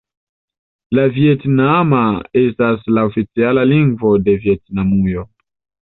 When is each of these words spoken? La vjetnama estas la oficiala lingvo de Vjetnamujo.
La 0.99 1.03
vjetnama 1.17 2.01
estas 2.43 2.89
la 2.97 3.03
oficiala 3.11 3.67
lingvo 3.73 4.15
de 4.29 4.37
Vjetnamujo. 4.47 5.29